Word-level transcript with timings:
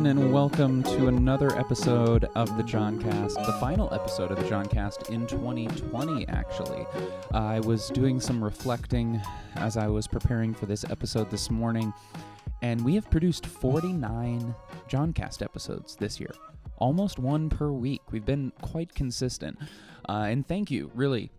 everyone, 0.00 0.18
and 0.18 0.32
welcome 0.32 0.82
to 0.82 1.08
another 1.08 1.54
episode 1.58 2.24
of 2.34 2.56
the 2.56 2.62
JonCast, 2.62 3.34
the 3.34 3.52
final 3.60 3.92
episode 3.92 4.30
of 4.30 4.38
the 4.38 4.48
JonCast 4.48 5.10
in 5.10 5.26
2020, 5.26 6.26
actually. 6.28 6.86
I 7.32 7.60
was 7.60 7.88
doing 7.90 8.18
some 8.18 8.42
reflecting 8.42 9.20
as 9.56 9.76
I 9.76 9.88
was 9.88 10.06
preparing 10.06 10.54
for 10.54 10.64
this 10.64 10.84
episode 10.84 11.30
this 11.30 11.50
morning, 11.50 11.92
and 12.62 12.82
we 12.82 12.94
have 12.94 13.10
produced 13.10 13.44
49 13.44 14.54
JonCast 14.88 15.42
episodes 15.42 15.96
this 15.96 16.18
year, 16.18 16.32
almost 16.78 17.18
one 17.18 17.50
per 17.50 17.70
week. 17.70 18.00
We've 18.10 18.24
been 18.24 18.52
quite 18.62 18.94
consistent. 18.94 19.58
Uh, 20.08 20.28
and 20.28 20.46
thank 20.46 20.70
you, 20.70 20.90
really, 20.94 21.30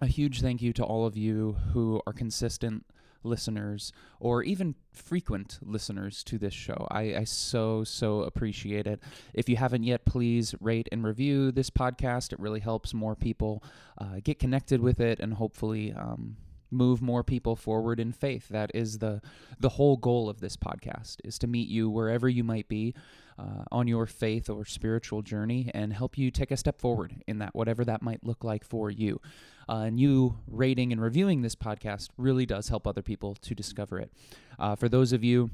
a 0.00 0.06
huge 0.08 0.40
thank 0.40 0.60
you 0.60 0.72
to 0.72 0.82
all 0.82 1.06
of 1.06 1.16
you 1.16 1.56
who 1.72 2.02
are 2.04 2.12
consistent 2.12 2.84
listeners 3.22 3.92
or 4.20 4.42
even 4.42 4.74
frequent 4.92 5.58
listeners 5.62 6.22
to 6.24 6.38
this 6.38 6.54
show. 6.54 6.86
I, 6.90 7.16
I, 7.16 7.24
so, 7.24 7.84
so 7.84 8.22
appreciate 8.22 8.86
it. 8.86 9.00
If 9.34 9.48
you 9.48 9.56
haven't 9.56 9.84
yet, 9.84 10.04
please 10.04 10.54
rate 10.60 10.88
and 10.92 11.04
review 11.04 11.52
this 11.52 11.70
podcast. 11.70 12.32
It 12.32 12.40
really 12.40 12.60
helps 12.60 12.94
more 12.94 13.14
people 13.14 13.62
uh, 13.98 14.20
get 14.22 14.38
connected 14.38 14.80
with 14.80 15.00
it 15.00 15.20
and 15.20 15.34
hopefully 15.34 15.92
um, 15.92 16.36
move 16.70 17.00
more 17.02 17.22
people 17.22 17.56
forward 17.56 18.00
in 18.00 18.12
faith. 18.12 18.48
That 18.48 18.70
is 18.74 18.98
the 18.98 19.20
the 19.58 19.70
whole 19.70 19.96
goal 19.96 20.28
of 20.28 20.40
this 20.40 20.56
podcast 20.56 21.16
is 21.24 21.38
to 21.40 21.46
meet 21.46 21.68
you 21.68 21.88
wherever 21.88 22.28
you 22.28 22.44
might 22.44 22.68
be 22.68 22.94
uh, 23.38 23.64
on 23.70 23.86
your 23.86 24.06
faith 24.06 24.48
or 24.48 24.64
spiritual 24.64 25.22
journey 25.22 25.70
and 25.74 25.92
help 25.92 26.16
you 26.16 26.30
take 26.30 26.50
a 26.50 26.56
step 26.56 26.80
forward 26.80 27.22
in 27.26 27.38
that, 27.38 27.54
whatever 27.54 27.84
that 27.84 28.02
might 28.02 28.24
look 28.24 28.44
like 28.44 28.64
for 28.64 28.90
you. 28.90 29.20
Uh, 29.68 29.82
and 29.86 29.98
you 29.98 30.38
rating 30.46 30.92
and 30.92 31.00
reviewing 31.00 31.42
this 31.42 31.56
podcast 31.56 32.08
really 32.16 32.46
does 32.46 32.68
help 32.68 32.86
other 32.86 33.02
people 33.02 33.34
to 33.34 33.54
discover 33.54 33.98
it. 33.98 34.12
Uh, 34.58 34.76
for 34.76 34.88
those 34.88 35.12
of 35.12 35.24
you 35.24 35.50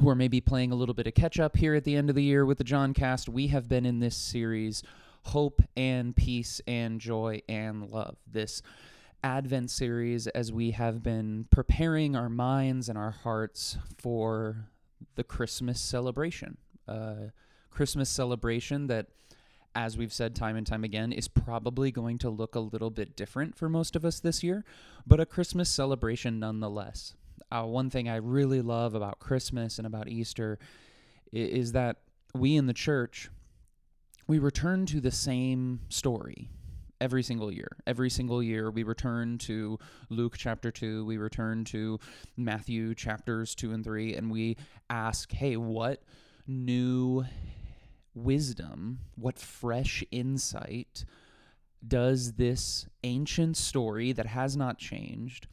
who 0.00 0.08
are 0.08 0.14
maybe 0.14 0.40
playing 0.40 0.72
a 0.72 0.74
little 0.74 0.94
bit 0.94 1.06
of 1.06 1.14
catch 1.14 1.38
up 1.38 1.56
here 1.56 1.74
at 1.74 1.84
the 1.84 1.96
end 1.96 2.08
of 2.08 2.16
the 2.16 2.22
year 2.22 2.44
with 2.44 2.58
the 2.58 2.64
JonCast, 2.64 3.28
we 3.28 3.48
have 3.48 3.68
been 3.68 3.86
in 3.86 4.00
this 4.00 4.16
series, 4.16 4.82
Hope 5.24 5.62
and 5.76 6.14
Peace 6.16 6.60
and 6.66 7.00
Joy 7.00 7.42
and 7.48 7.88
Love. 7.90 8.16
This 8.26 8.62
Advent 9.24 9.70
series 9.70 10.26
as 10.28 10.52
we 10.52 10.72
have 10.72 11.02
been 11.02 11.46
preparing 11.50 12.16
our 12.16 12.28
minds 12.28 12.88
and 12.88 12.98
our 12.98 13.12
hearts 13.12 13.78
for 13.98 14.68
the 15.14 15.24
Christmas 15.24 15.80
celebration. 15.80 16.56
Uh, 16.88 17.28
Christmas 17.70 18.10
celebration 18.10 18.88
that 18.88 19.06
as 19.74 19.96
we've 19.96 20.12
said 20.12 20.34
time 20.34 20.56
and 20.56 20.66
time 20.66 20.84
again, 20.84 21.12
is 21.12 21.28
probably 21.28 21.90
going 21.90 22.18
to 22.18 22.30
look 22.30 22.54
a 22.54 22.60
little 22.60 22.90
bit 22.90 23.16
different 23.16 23.56
for 23.56 23.68
most 23.68 23.96
of 23.96 24.04
us 24.04 24.20
this 24.20 24.42
year, 24.42 24.64
but 25.06 25.20
a 25.20 25.26
Christmas 25.26 25.70
celebration 25.70 26.38
nonetheless. 26.38 27.14
Uh, 27.50 27.64
one 27.64 27.90
thing 27.90 28.08
I 28.08 28.16
really 28.16 28.62
love 28.62 28.94
about 28.94 29.18
Christmas 29.18 29.78
and 29.78 29.86
about 29.86 30.08
Easter 30.08 30.58
is, 31.32 31.48
is 31.48 31.72
that 31.72 31.98
we 32.34 32.56
in 32.56 32.66
the 32.66 32.72
church, 32.72 33.30
we 34.26 34.38
return 34.38 34.86
to 34.86 35.00
the 35.00 35.10
same 35.10 35.80
story 35.88 36.48
every 37.00 37.22
single 37.22 37.52
year. 37.52 37.76
Every 37.86 38.08
single 38.08 38.42
year, 38.42 38.70
we 38.70 38.84
return 38.84 39.36
to 39.38 39.78
Luke 40.08 40.36
chapter 40.38 40.70
2, 40.70 41.04
we 41.04 41.16
return 41.18 41.64
to 41.64 41.98
Matthew 42.36 42.94
chapters 42.94 43.54
2 43.56 43.72
and 43.72 43.84
3, 43.84 44.14
and 44.14 44.30
we 44.30 44.56
ask, 44.88 45.32
hey, 45.32 45.56
what 45.56 46.02
new 46.46 47.24
wisdom, 48.14 49.00
what 49.16 49.38
fresh 49.38 50.04
insight 50.10 51.04
does 51.86 52.34
this 52.34 52.86
ancient 53.02 53.56
story 53.56 54.12
that 54.12 54.26
has 54.26 54.56
not 54.56 54.78
changed, 54.78 55.46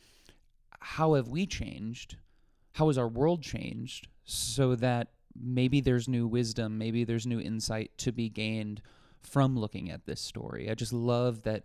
how 0.79 1.13
have 1.13 1.27
we 1.27 1.45
changed? 1.45 2.17
How 2.73 2.87
has 2.87 2.97
our 2.97 3.07
world 3.07 3.41
changed 3.41 4.07
so 4.25 4.75
that 4.75 5.09
maybe 5.35 5.81
there's 5.81 6.07
new 6.07 6.27
wisdom, 6.27 6.77
maybe 6.77 7.03
there's 7.03 7.25
new 7.25 7.39
insight 7.39 7.91
to 7.99 8.11
be 8.11 8.29
gained 8.29 8.81
from 9.21 9.57
looking 9.57 9.89
at 9.89 10.05
this 10.05 10.21
story? 10.21 10.69
I 10.69 10.75
just 10.75 10.93
love 10.93 11.43
that 11.43 11.63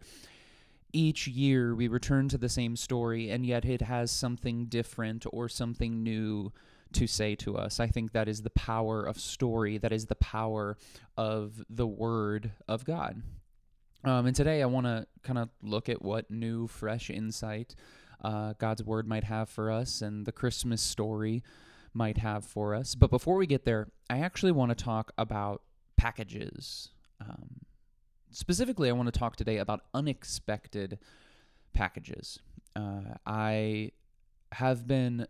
each 0.92 1.26
year 1.26 1.74
we 1.74 1.88
return 1.88 2.28
to 2.28 2.38
the 2.38 2.48
same 2.48 2.76
story 2.76 3.28
and 3.30 3.44
yet 3.44 3.64
it 3.64 3.82
has 3.82 4.10
something 4.10 4.66
different 4.66 5.26
or 5.32 5.48
something 5.48 6.02
new 6.02 6.52
to 6.94 7.06
say 7.06 7.34
to 7.36 7.56
us. 7.56 7.80
I 7.80 7.86
think 7.86 8.12
that 8.12 8.28
is 8.28 8.42
the 8.42 8.50
power 8.50 9.02
of 9.02 9.18
story, 9.18 9.78
that 9.78 9.92
is 9.92 10.06
the 10.06 10.14
power 10.14 10.76
of 11.16 11.64
the 11.68 11.86
Word 11.86 12.52
of 12.66 12.84
God. 12.84 13.22
Um, 14.04 14.26
and 14.26 14.36
today 14.36 14.62
I 14.62 14.66
want 14.66 14.86
to 14.86 15.06
kind 15.22 15.38
of 15.38 15.48
look 15.62 15.88
at 15.88 16.02
what 16.02 16.30
new, 16.30 16.66
fresh 16.66 17.10
insight 17.10 17.74
uh, 18.22 18.54
God's 18.58 18.82
Word 18.82 19.06
might 19.08 19.24
have 19.24 19.48
for 19.48 19.70
us 19.70 20.02
and 20.02 20.26
the 20.26 20.32
Christmas 20.32 20.82
story 20.82 21.42
might 21.92 22.18
have 22.18 22.44
for 22.44 22.74
us. 22.74 22.94
But 22.94 23.10
before 23.10 23.36
we 23.36 23.46
get 23.46 23.64
there, 23.64 23.88
I 24.10 24.18
actually 24.18 24.52
want 24.52 24.76
to 24.76 24.84
talk 24.84 25.12
about 25.16 25.62
packages. 25.96 26.90
Um, 27.20 27.60
specifically, 28.30 28.88
I 28.88 28.92
want 28.92 29.12
to 29.12 29.18
talk 29.18 29.36
today 29.36 29.58
about 29.58 29.82
unexpected 29.94 30.98
packages. 31.72 32.40
Uh, 32.76 33.14
I 33.24 33.92
have 34.52 34.86
been 34.86 35.26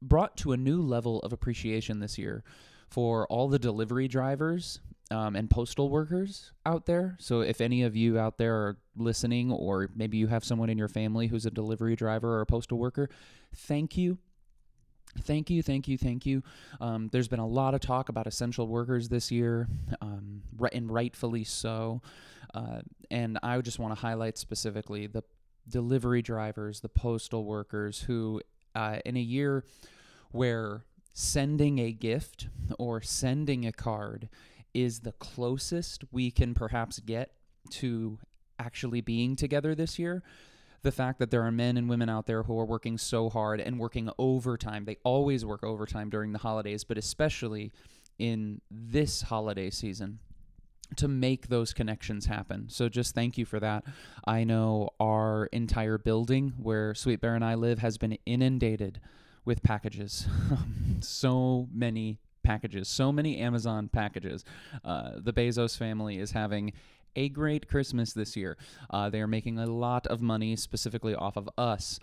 brought 0.00 0.36
to 0.38 0.52
a 0.52 0.56
new 0.56 0.80
level 0.80 1.20
of 1.20 1.32
appreciation 1.32 2.00
this 2.00 2.18
year 2.18 2.44
for 2.88 3.26
all 3.26 3.48
the 3.48 3.58
delivery 3.58 4.08
drivers 4.08 4.80
um, 5.10 5.36
and 5.36 5.48
postal 5.48 5.88
workers 5.88 6.52
out 6.66 6.86
there. 6.86 7.16
So, 7.18 7.40
if 7.40 7.60
any 7.60 7.82
of 7.82 7.96
you 7.96 8.18
out 8.18 8.38
there 8.38 8.54
are 8.54 8.76
listening, 8.96 9.50
or 9.50 9.90
maybe 9.94 10.18
you 10.18 10.26
have 10.26 10.44
someone 10.44 10.70
in 10.70 10.78
your 10.78 10.88
family 10.88 11.26
who's 11.26 11.46
a 11.46 11.50
delivery 11.50 11.96
driver 11.96 12.36
or 12.36 12.40
a 12.42 12.46
postal 12.46 12.78
worker, 12.78 13.08
thank 13.54 13.96
you. 13.96 14.18
Thank 15.22 15.48
you, 15.48 15.62
thank 15.62 15.88
you, 15.88 15.96
thank 15.96 16.26
you. 16.26 16.42
Um, 16.80 17.08
there's 17.12 17.28
been 17.28 17.40
a 17.40 17.46
lot 17.46 17.74
of 17.74 17.80
talk 17.80 18.10
about 18.10 18.26
essential 18.26 18.68
workers 18.68 19.08
this 19.08 19.30
year, 19.30 19.66
um, 20.02 20.42
and 20.72 20.90
rightfully 20.90 21.44
so. 21.44 22.02
Uh, 22.54 22.80
and 23.10 23.38
I 23.42 23.58
just 23.62 23.78
want 23.78 23.94
to 23.94 24.00
highlight 24.00 24.36
specifically 24.36 25.06
the 25.06 25.22
delivery 25.66 26.22
drivers, 26.22 26.80
the 26.80 26.88
postal 26.88 27.44
workers 27.44 28.02
who 28.02 28.42
uh, 28.74 28.98
in 29.04 29.16
a 29.16 29.20
year 29.20 29.64
where 30.30 30.84
sending 31.12 31.78
a 31.78 31.92
gift 31.92 32.48
or 32.78 33.00
sending 33.00 33.66
a 33.66 33.72
card 33.72 34.28
is 34.74 35.00
the 35.00 35.12
closest 35.12 36.04
we 36.12 36.30
can 36.30 36.54
perhaps 36.54 37.00
get 37.00 37.32
to 37.70 38.18
actually 38.58 39.00
being 39.00 39.36
together 39.36 39.74
this 39.74 39.98
year. 39.98 40.22
The 40.82 40.92
fact 40.92 41.18
that 41.18 41.30
there 41.30 41.42
are 41.42 41.50
men 41.50 41.76
and 41.76 41.88
women 41.88 42.08
out 42.08 42.26
there 42.26 42.44
who 42.44 42.58
are 42.58 42.64
working 42.64 42.98
so 42.98 43.28
hard 43.28 43.60
and 43.60 43.80
working 43.80 44.10
overtime. 44.18 44.84
They 44.84 44.98
always 45.02 45.44
work 45.44 45.64
overtime 45.64 46.08
during 46.08 46.32
the 46.32 46.38
holidays, 46.38 46.84
but 46.84 46.98
especially 46.98 47.72
in 48.18 48.60
this 48.70 49.22
holiday 49.22 49.70
season 49.70 50.20
to 50.96 51.08
make 51.08 51.48
those 51.48 51.72
connections 51.72 52.26
happen. 52.26 52.68
So 52.68 52.88
just 52.88 53.14
thank 53.14 53.38
you 53.38 53.44
for 53.44 53.60
that. 53.60 53.84
I 54.24 54.44
know 54.44 54.90
our 55.00 55.46
entire 55.46 55.98
building 55.98 56.54
where 56.58 56.94
Sweet 56.94 57.20
Bear 57.20 57.34
and 57.34 57.44
I 57.44 57.54
live 57.54 57.78
has 57.80 57.98
been 57.98 58.18
inundated 58.26 59.00
with 59.44 59.62
packages. 59.62 60.26
so 61.00 61.68
many 61.72 62.18
packages, 62.42 62.88
so 62.88 63.12
many 63.12 63.38
Amazon 63.38 63.88
packages. 63.88 64.44
Uh, 64.84 65.12
the 65.16 65.32
Bezos 65.32 65.76
family 65.76 66.18
is 66.18 66.32
having 66.32 66.72
a 67.16 67.28
great 67.28 67.68
Christmas 67.68 68.12
this 68.12 68.36
year. 68.36 68.56
Uh, 68.90 69.10
they 69.10 69.20
are 69.20 69.26
making 69.26 69.58
a 69.58 69.66
lot 69.66 70.06
of 70.06 70.20
money 70.20 70.56
specifically 70.56 71.14
off 71.14 71.36
of 71.36 71.48
us. 71.58 71.98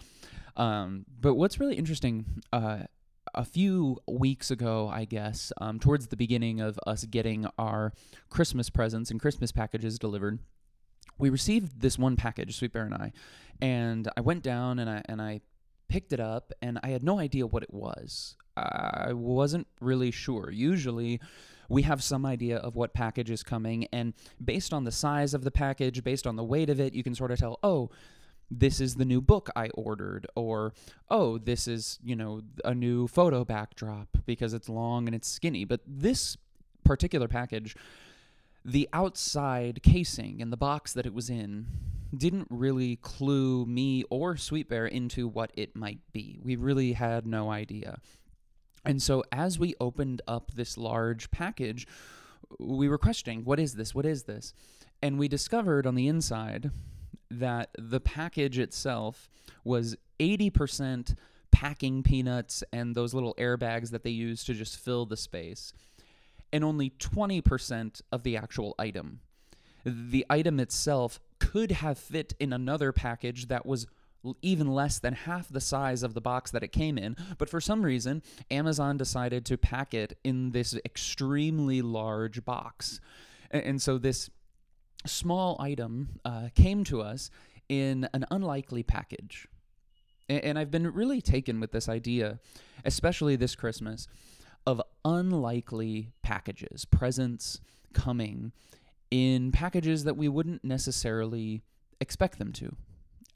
Um, 0.57 1.05
but 1.19 1.35
what's 1.35 1.59
really 1.59 1.75
interesting, 1.75 2.25
uh, 2.53 2.83
a 3.35 3.45
few 3.45 3.99
weeks 4.07 4.49
ago, 4.49 4.89
I 4.91 5.05
guess, 5.05 5.51
um, 5.59 5.79
towards 5.79 6.07
the 6.07 6.17
beginning 6.17 6.61
of 6.61 6.79
us 6.87 7.05
getting 7.05 7.47
our 7.59 7.93
Christmas 8.29 8.69
presents 8.69 9.11
and 9.11 9.19
Christmas 9.19 9.51
packages 9.51 9.99
delivered, 9.99 10.39
we 11.17 11.29
received 11.29 11.81
this 11.81 11.99
one 11.99 12.15
package, 12.15 12.57
Sweet 12.57 12.73
Bear 12.73 12.83
and 12.83 12.93
I, 12.93 13.11
and 13.61 14.09
I 14.17 14.21
went 14.21 14.43
down 14.43 14.79
and 14.79 14.89
I 14.89 15.01
and 15.07 15.21
I 15.21 15.41
picked 15.87 16.13
it 16.13 16.19
up 16.19 16.51
and 16.61 16.79
I 16.83 16.89
had 16.89 17.03
no 17.03 17.19
idea 17.19 17.45
what 17.45 17.63
it 17.63 17.73
was. 17.73 18.35
I 18.57 19.13
wasn't 19.13 19.67
really 19.81 20.11
sure. 20.11 20.49
Usually, 20.49 21.19
we 21.69 21.81
have 21.81 22.03
some 22.03 22.25
idea 22.25 22.57
of 22.57 22.75
what 22.75 22.93
package 22.93 23.29
is 23.29 23.43
coming, 23.43 23.87
and 23.91 24.13
based 24.43 24.73
on 24.73 24.83
the 24.83 24.91
size 24.91 25.33
of 25.33 25.43
the 25.43 25.51
package, 25.51 26.03
based 26.03 26.25
on 26.25 26.35
the 26.35 26.43
weight 26.43 26.69
of 26.69 26.79
it, 26.79 26.93
you 26.93 27.03
can 27.03 27.15
sort 27.15 27.31
of 27.31 27.39
tell, 27.39 27.59
oh, 27.63 27.89
this 28.59 28.79
is 28.79 28.95
the 28.95 29.05
new 29.05 29.21
book 29.21 29.49
I 29.55 29.69
ordered, 29.69 30.27
or 30.35 30.73
oh, 31.09 31.37
this 31.37 31.67
is, 31.67 31.99
you 32.03 32.15
know, 32.15 32.41
a 32.63 32.73
new 32.73 33.07
photo 33.07 33.43
backdrop 33.43 34.07
because 34.25 34.53
it's 34.53 34.69
long 34.69 35.07
and 35.07 35.15
it's 35.15 35.27
skinny. 35.27 35.65
But 35.65 35.81
this 35.85 36.37
particular 36.83 37.27
package, 37.27 37.75
the 38.63 38.87
outside 38.93 39.81
casing 39.83 40.41
and 40.41 40.51
the 40.51 40.57
box 40.57 40.93
that 40.93 41.05
it 41.05 41.13
was 41.13 41.29
in 41.29 41.67
didn't 42.15 42.47
really 42.49 42.95
clue 42.97 43.65
me 43.65 44.03
or 44.09 44.37
Sweet 44.37 44.69
Bear 44.69 44.85
into 44.85 45.27
what 45.27 45.51
it 45.55 45.75
might 45.75 45.99
be. 46.13 46.39
We 46.43 46.55
really 46.55 46.93
had 46.93 47.27
no 47.27 47.51
idea. 47.51 47.99
And 48.85 49.01
so 49.01 49.23
as 49.31 49.59
we 49.59 49.75
opened 49.79 50.21
up 50.27 50.51
this 50.55 50.77
large 50.77 51.31
package, 51.31 51.87
we 52.59 52.87
were 52.87 52.99
questioning, 52.99 53.43
what 53.43 53.59
is 53.59 53.73
this? 53.73 53.93
What 53.93 54.05
is 54.05 54.23
this? 54.23 54.53
And 55.01 55.19
we 55.19 55.27
discovered 55.27 55.85
on 55.85 55.95
the 55.95 56.07
inside 56.07 56.71
that 57.39 57.69
the 57.77 57.99
package 57.99 58.59
itself 58.59 59.29
was 59.63 59.95
80% 60.19 61.15
packing 61.51 62.03
peanuts 62.03 62.63
and 62.73 62.93
those 62.95 63.13
little 63.13 63.33
airbags 63.35 63.91
that 63.91 64.03
they 64.03 64.09
use 64.09 64.43
to 64.43 64.53
just 64.53 64.77
fill 64.77 65.05
the 65.05 65.17
space. 65.17 65.73
and 66.53 66.63
only 66.63 66.89
20% 66.91 68.01
of 68.11 68.23
the 68.23 68.37
actual 68.37 68.75
item. 68.79 69.19
The 69.83 70.25
item 70.29 70.59
itself 70.59 71.19
could 71.39 71.71
have 71.71 71.97
fit 71.97 72.33
in 72.39 72.53
another 72.53 72.91
package 72.93 73.47
that 73.47 73.65
was 73.65 73.87
even 74.41 74.67
less 74.67 74.97
than 74.99 75.13
half 75.13 75.49
the 75.49 75.59
size 75.61 76.01
of 76.01 76.13
the 76.13 76.21
box 76.21 76.51
that 76.51 76.63
it 76.63 76.71
came 76.71 76.97
in. 76.97 77.15
But 77.37 77.49
for 77.49 77.59
some 77.59 77.83
reason, 77.83 78.23
Amazon 78.49 78.97
decided 78.97 79.45
to 79.47 79.57
pack 79.57 79.93
it 79.93 80.17
in 80.23 80.51
this 80.51 80.75
extremely 80.85 81.81
large 81.81 82.45
box. 82.45 82.99
And, 83.51 83.81
so 83.81 83.97
this 83.97 84.29
small 85.07 85.57
item 85.59 86.19
uh, 86.23 86.49
came 86.55 86.83
to 86.85 87.01
us 87.01 87.29
in 87.69 88.07
an 88.13 88.25
unlikely 88.31 88.83
package. 88.83 89.47
And 90.27 90.57
I've 90.57 90.71
been 90.71 90.91
really 90.91 91.21
taken 91.21 91.59
with 91.59 91.71
this 91.71 91.87
idea, 91.87 92.39
especially 92.83 93.35
this 93.35 93.55
Christmas, 93.55 94.07
of 94.65 94.81
unlikely 95.03 96.11
packages, 96.23 96.85
presents 96.85 97.61
coming 97.93 98.51
in 99.11 99.51
packages 99.51 100.03
that 100.03 100.17
we 100.17 100.27
wouldn't 100.27 100.63
necessarily 100.63 101.61
expect 102.01 102.39
them 102.39 102.51
to. 102.53 102.75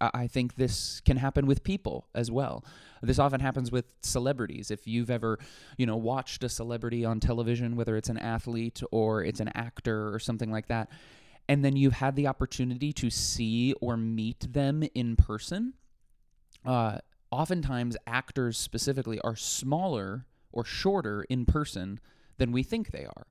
I 0.01 0.27
think 0.27 0.56
this 0.56 1.01
can 1.01 1.18
happen 1.18 1.45
with 1.45 1.63
people 1.63 2.07
as 2.16 2.31
well. 2.31 2.63
This 3.01 3.19
often 3.19 3.42
happens 3.42 3.69
with 3.69 3.94
celebrities. 4.01 4.71
If 4.71 4.88
you've 4.88 5.10
ever, 5.10 5.39
you 5.77 5.86
know, 5.86 5.98
watched 5.98 6.44
a 6.44 6.50
celebrity 6.50 7.04
on 7.04 7.19
television, 7.19 7.75
whether 7.75 7.98
it's 7.98 8.07
an 8.07 8.18
athlete 8.18 8.81
or 8.92 9.24
it's 9.24 9.42
an 9.42 9.50
actor 9.50 10.13
or 10.13 10.18
something 10.18 10.51
like 10.51 10.68
that, 10.68 10.89
and 11.49 11.65
then 11.65 11.75
you've 11.75 11.93
had 11.93 12.15
the 12.15 12.27
opportunity 12.27 12.93
to 12.93 13.09
see 13.09 13.73
or 13.81 13.97
meet 13.97 14.53
them 14.53 14.83
in 14.95 15.17
person, 15.17 15.73
uh, 16.65 16.99
oftentimes 17.31 17.97
actors 18.07 18.57
specifically 18.57 19.19
are 19.21 19.35
smaller 19.35 20.25
or 20.53 20.63
shorter 20.63 21.23
in 21.23 21.45
person 21.45 21.99
than 22.37 22.53
we 22.53 22.63
think 22.63 22.91
they 22.91 23.03
are 23.03 23.27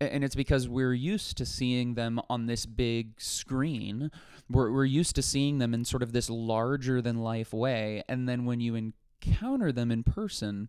and 0.00 0.24
it's 0.24 0.34
because 0.34 0.68
we're 0.68 0.92
used 0.92 1.36
to 1.38 1.46
seeing 1.46 1.94
them 1.94 2.20
on 2.28 2.46
this 2.46 2.66
big 2.66 3.20
screen. 3.20 4.10
We're, 4.50 4.70
we're 4.70 4.84
used 4.84 5.16
to 5.16 5.22
seeing 5.22 5.58
them 5.58 5.72
in 5.72 5.84
sort 5.84 6.02
of 6.02 6.12
this 6.12 6.28
larger 6.28 7.00
than 7.00 7.16
life 7.16 7.52
way. 7.52 8.02
And 8.08 8.28
then 8.28 8.44
when 8.44 8.60
you 8.60 8.74
encounter 8.74 9.72
them 9.72 9.90
in 9.90 10.02
person, 10.02 10.68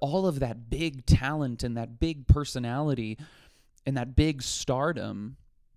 all 0.00 0.26
of 0.26 0.40
that 0.40 0.68
big 0.68 1.06
talent 1.06 1.62
and 1.62 1.76
that 1.76 2.00
big 2.00 2.26
personality 2.26 3.18
and 3.86 3.96
that 3.96 4.16
big 4.16 4.42
stardom, 4.42 5.36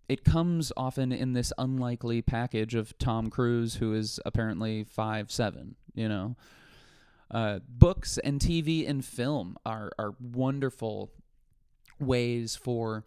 it 0.09 0.24
comes 0.24 0.71
often 0.77 1.12
in 1.12 1.33
this 1.33 1.51
unlikely 1.57 2.21
package 2.21 2.75
of 2.75 2.98
Tom 2.98 3.30
Cruise, 3.30 3.75
who 3.75 3.94
is 3.94 4.19
apparently 4.25 4.83
five 4.83 5.31
seven. 5.31 5.75
you 5.94 6.07
know. 6.07 6.36
Uh, 7.30 7.59
books 7.68 8.18
and 8.19 8.39
TV 8.39 8.88
and 8.88 9.04
film 9.04 9.57
are, 9.65 9.92
are 10.00 10.15
wonderful 10.21 11.12
ways 12.00 12.56
for 12.56 13.04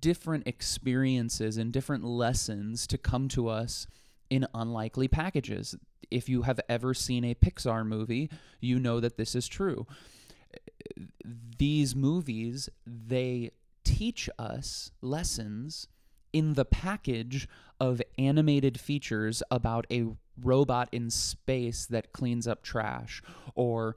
different 0.00 0.48
experiences 0.48 1.56
and 1.56 1.72
different 1.72 2.04
lessons 2.04 2.88
to 2.88 2.98
come 2.98 3.28
to 3.28 3.48
us 3.48 3.86
in 4.30 4.46
unlikely 4.52 5.06
packages. 5.06 5.76
If 6.10 6.28
you 6.28 6.42
have 6.42 6.60
ever 6.68 6.92
seen 6.92 7.24
a 7.24 7.34
Pixar 7.34 7.86
movie, 7.86 8.30
you 8.60 8.80
know 8.80 8.98
that 8.98 9.16
this 9.16 9.36
is 9.36 9.46
true. 9.46 9.86
These 11.58 11.94
movies, 11.94 12.68
they 12.84 13.52
teach 13.84 14.28
us 14.38 14.90
lessons 15.00 15.86
in 16.32 16.54
the 16.54 16.64
package 16.64 17.48
of 17.78 18.02
animated 18.18 18.78
features 18.78 19.42
about 19.50 19.86
a 19.90 20.06
robot 20.42 20.88
in 20.92 21.10
space 21.10 21.86
that 21.86 22.12
cleans 22.12 22.46
up 22.46 22.62
trash 22.62 23.22
or 23.54 23.96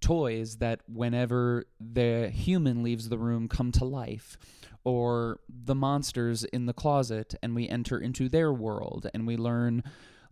toys 0.00 0.56
that 0.56 0.80
whenever 0.92 1.64
the 1.80 2.28
human 2.28 2.82
leaves 2.82 3.08
the 3.08 3.18
room 3.18 3.48
come 3.48 3.72
to 3.72 3.84
life 3.84 4.36
or 4.84 5.40
the 5.48 5.74
monsters 5.74 6.44
in 6.44 6.66
the 6.66 6.72
closet 6.72 7.34
and 7.42 7.54
we 7.54 7.68
enter 7.68 7.98
into 7.98 8.28
their 8.28 8.52
world 8.52 9.08
and 9.14 9.26
we 9.26 9.36
learn 9.36 9.82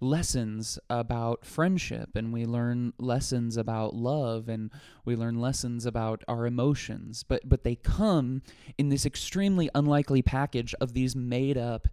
lessons 0.04 0.78
about 0.90 1.44
friendship 1.44 2.10
and 2.14 2.32
we 2.32 2.44
learn 2.44 2.92
lessons 2.98 3.56
about 3.56 3.94
love 3.94 4.48
and 4.48 4.70
we 5.04 5.16
learn 5.16 5.40
lessons 5.40 5.86
about 5.86 6.22
our 6.28 6.46
emotions 6.46 7.24
but 7.26 7.40
but 7.48 7.64
they 7.64 7.74
come 7.74 8.42
in 8.78 8.88
this 8.88 9.06
extremely 9.06 9.68
unlikely 9.74 10.22
package 10.22 10.74
of 10.80 10.92
these 10.92 11.16
made 11.16 11.58
up 11.58 11.88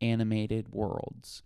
animated 0.00 0.68
worlds 0.72 1.42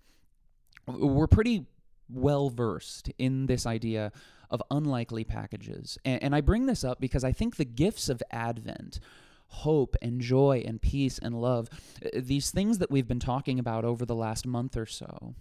we're 0.86 1.26
pretty 1.26 1.66
well 2.10 2.50
versed 2.50 3.10
in 3.18 3.46
this 3.46 3.66
idea 3.66 4.12
of 4.50 4.62
unlikely 4.70 5.24
packages. 5.24 5.98
And, 6.04 6.22
and 6.22 6.34
I 6.34 6.40
bring 6.40 6.66
this 6.66 6.84
up 6.84 7.00
because 7.00 7.24
I 7.24 7.32
think 7.32 7.56
the 7.56 7.64
gifts 7.64 8.08
of 8.08 8.22
Advent 8.30 9.00
hope 9.48 9.96
and 10.02 10.20
joy 10.20 10.62
and 10.66 10.80
peace 10.80 11.18
and 11.18 11.40
love, 11.40 11.68
uh, 12.04 12.08
these 12.14 12.50
things 12.50 12.78
that 12.78 12.90
we've 12.90 13.08
been 13.08 13.20
talking 13.20 13.58
about 13.58 13.84
over 13.84 14.04
the 14.04 14.14
last 14.14 14.46
month 14.46 14.76
or 14.76 14.86
so, 14.86 15.34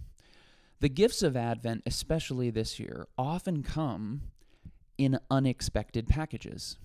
the 0.80 0.88
gifts 0.88 1.22
of 1.22 1.36
Advent, 1.36 1.82
especially 1.86 2.50
this 2.50 2.78
year, 2.78 3.08
often 3.16 3.62
come 3.62 4.22
in 4.96 5.18
unexpected 5.30 6.08
packages. 6.08 6.78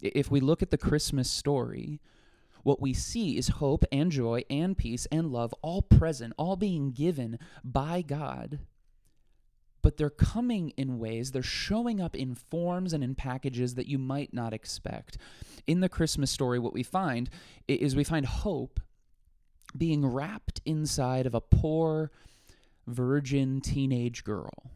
If 0.00 0.30
we 0.30 0.40
look 0.40 0.62
at 0.62 0.70
the 0.70 0.78
Christmas 0.78 1.30
story, 1.30 2.00
what 2.62 2.80
we 2.80 2.92
see 2.92 3.36
is 3.36 3.48
hope 3.48 3.84
and 3.92 4.10
joy 4.10 4.44
and 4.50 4.76
peace 4.76 5.06
and 5.12 5.32
love 5.32 5.54
all 5.62 5.82
present, 5.82 6.32
all 6.36 6.56
being 6.56 6.92
given 6.92 7.38
by 7.64 8.02
God 8.02 8.60
but 9.82 9.96
they're 9.96 10.10
coming 10.10 10.70
in 10.70 10.98
ways, 10.98 11.32
they're 11.32 11.42
showing 11.42 12.00
up 12.00 12.16
in 12.16 12.34
forms 12.34 12.92
and 12.92 13.02
in 13.02 13.14
packages 13.14 13.74
that 13.74 13.88
you 13.88 13.98
might 13.98 14.32
not 14.32 14.54
expect. 14.54 15.18
In 15.66 15.80
the 15.80 15.88
Christmas 15.88 16.30
story, 16.30 16.58
what 16.58 16.72
we 16.72 16.84
find 16.84 17.28
is 17.66 17.96
we 17.96 18.04
find 18.04 18.24
hope 18.24 18.80
being 19.76 20.06
wrapped 20.06 20.60
inside 20.64 21.26
of 21.26 21.34
a 21.34 21.40
poor 21.40 22.10
virgin 22.86 23.60
teenage 23.60 24.24
girl. 24.24 24.70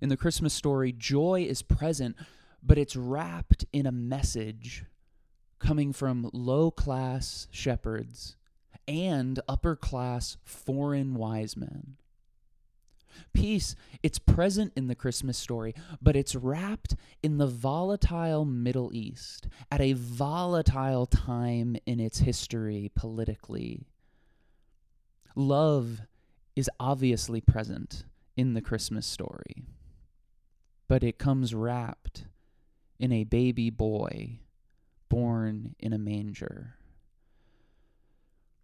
In 0.00 0.08
the 0.08 0.16
Christmas 0.16 0.52
story, 0.52 0.92
joy 0.92 1.46
is 1.48 1.62
present, 1.62 2.16
but 2.62 2.78
it's 2.78 2.96
wrapped 2.96 3.64
in 3.72 3.86
a 3.86 3.92
message 3.92 4.84
coming 5.58 5.92
from 5.92 6.30
low 6.32 6.70
class 6.70 7.48
shepherds 7.50 8.36
and 8.86 9.40
upper 9.48 9.74
class 9.74 10.36
foreign 10.44 11.14
wise 11.14 11.56
men. 11.56 11.96
Peace, 13.32 13.74
it's 14.02 14.18
present 14.18 14.72
in 14.76 14.88
the 14.88 14.94
Christmas 14.94 15.38
story, 15.38 15.74
but 16.02 16.16
it's 16.16 16.34
wrapped 16.34 16.94
in 17.22 17.38
the 17.38 17.46
volatile 17.46 18.44
Middle 18.44 18.90
East 18.94 19.48
at 19.70 19.80
a 19.80 19.94
volatile 19.94 21.06
time 21.06 21.76
in 21.86 21.98
its 21.98 22.18
history 22.18 22.90
politically. 22.94 23.86
Love 25.34 26.02
is 26.56 26.70
obviously 26.80 27.40
present 27.40 28.04
in 28.36 28.54
the 28.54 28.60
Christmas 28.60 29.06
story, 29.06 29.66
but 30.88 31.04
it 31.04 31.18
comes 31.18 31.54
wrapped 31.54 32.24
in 32.98 33.12
a 33.12 33.24
baby 33.24 33.70
boy 33.70 34.40
born 35.08 35.76
in 35.78 35.92
a 35.92 35.98
manger. 35.98 36.74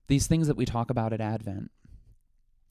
These 0.09 0.27
things 0.27 0.49
that 0.49 0.57
we 0.57 0.65
talk 0.65 0.91
about 0.91 1.13
at 1.13 1.21
Advent 1.21 1.71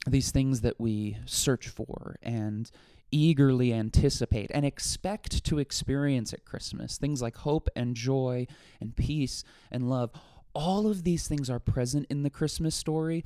these 0.07 0.31
things 0.31 0.61
that 0.61 0.79
we 0.79 1.17
search 1.25 1.67
for 1.67 2.17
and 2.23 2.71
eagerly 3.11 3.73
anticipate 3.73 4.49
and 4.53 4.65
expect 4.65 5.43
to 5.43 5.59
experience 5.59 6.33
at 6.33 6.45
Christmas. 6.45 6.97
Things 6.97 7.21
like 7.21 7.37
hope 7.37 7.67
and 7.75 7.95
joy 7.95 8.47
and 8.79 8.95
peace 8.95 9.43
and 9.69 9.89
love. 9.89 10.11
All 10.53 10.87
of 10.87 11.03
these 11.03 11.27
things 11.27 11.49
are 11.49 11.59
present 11.59 12.07
in 12.09 12.23
the 12.23 12.29
Christmas 12.29 12.75
story, 12.75 13.23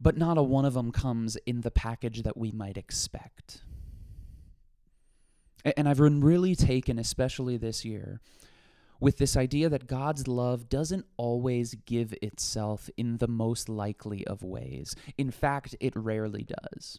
but 0.00 0.16
not 0.16 0.38
a 0.38 0.42
one 0.42 0.64
of 0.64 0.74
them 0.74 0.90
comes 0.90 1.36
in 1.46 1.60
the 1.60 1.70
package 1.70 2.22
that 2.22 2.36
we 2.36 2.50
might 2.50 2.76
expect. 2.76 3.62
And 5.76 5.88
I've 5.88 5.98
been 5.98 6.22
really 6.22 6.54
taken, 6.54 6.98
especially 6.98 7.58
this 7.58 7.84
year, 7.84 8.20
with 8.98 9.18
this 9.18 9.36
idea 9.36 9.68
that 9.68 9.86
God's 9.86 10.26
love 10.26 10.68
doesn't 10.68 11.06
always 11.16 11.74
give 11.86 12.14
itself 12.22 12.88
in 12.96 13.18
the 13.18 13.28
most 13.28 13.68
likely 13.68 14.26
of 14.26 14.42
ways. 14.42 14.94
In 15.18 15.30
fact, 15.30 15.74
it 15.80 15.94
rarely 15.94 16.44
does. 16.44 16.98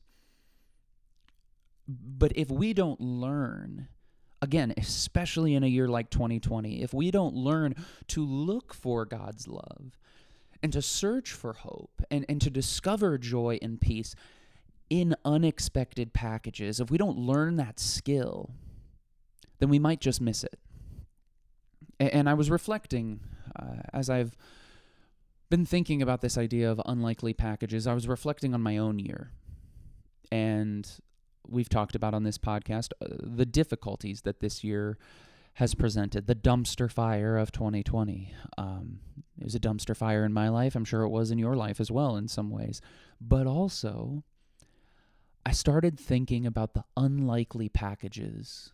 But 1.87 2.33
if 2.35 2.49
we 2.51 2.73
don't 2.73 3.01
learn, 3.01 3.87
again, 4.41 4.73
especially 4.77 5.55
in 5.55 5.63
a 5.63 5.67
year 5.67 5.87
like 5.87 6.09
2020, 6.09 6.81
if 6.81 6.93
we 6.93 7.09
don't 7.11 7.35
learn 7.35 7.75
to 8.09 8.23
look 8.23 8.73
for 8.73 9.05
God's 9.05 9.47
love 9.47 9.97
and 10.63 10.73
to 10.73 10.81
search 10.81 11.31
for 11.31 11.53
hope 11.53 12.01
and, 12.11 12.25
and 12.29 12.41
to 12.41 12.49
discover 12.49 13.17
joy 13.17 13.57
and 13.61 13.81
peace 13.81 14.15
in 14.89 15.15
unexpected 15.23 16.13
packages, 16.13 16.79
if 16.79 16.91
we 16.91 16.97
don't 16.97 17.17
learn 17.17 17.55
that 17.55 17.79
skill, 17.79 18.51
then 19.59 19.69
we 19.69 19.79
might 19.79 20.01
just 20.01 20.19
miss 20.21 20.43
it 20.43 20.59
and 22.09 22.27
I 22.29 22.33
was 22.33 22.49
reflecting 22.49 23.19
uh, 23.55 23.83
as 23.93 24.09
I've 24.09 24.35
been 25.49 25.65
thinking 25.65 26.01
about 26.01 26.21
this 26.21 26.37
idea 26.37 26.71
of 26.71 26.81
unlikely 26.85 27.33
packages. 27.33 27.85
I 27.85 27.93
was 27.93 28.07
reflecting 28.07 28.53
on 28.53 28.61
my 28.61 28.77
own 28.77 28.97
year, 28.97 29.31
and 30.31 30.89
we've 31.47 31.69
talked 31.69 31.95
about 31.95 32.13
on 32.13 32.23
this 32.23 32.37
podcast 32.37 32.91
uh, 33.01 33.07
the 33.21 33.45
difficulties 33.45 34.21
that 34.21 34.39
this 34.39 34.63
year 34.63 34.97
has 35.55 35.75
presented, 35.75 36.27
the 36.27 36.35
dumpster 36.35 36.89
fire 36.89 37.37
of 37.37 37.51
2020. 37.51 38.33
Um, 38.57 38.99
it 39.37 39.43
was 39.43 39.55
a 39.55 39.59
dumpster 39.59 39.95
fire 39.95 40.23
in 40.23 40.33
my 40.33 40.49
life. 40.49 40.75
I'm 40.75 40.85
sure 40.85 41.03
it 41.03 41.09
was 41.09 41.31
in 41.31 41.39
your 41.39 41.55
life 41.55 41.79
as 41.79 41.91
well, 41.91 42.15
in 42.15 42.27
some 42.27 42.49
ways. 42.49 42.81
But 43.19 43.47
also, 43.47 44.23
I 45.45 45.51
started 45.51 45.99
thinking 45.99 46.45
about 46.45 46.73
the 46.73 46.85
unlikely 46.95 47.69
packages 47.69 48.71